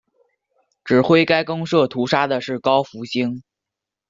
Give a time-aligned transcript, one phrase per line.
[0.83, 3.43] 指挥该公社屠杀的是高福兴。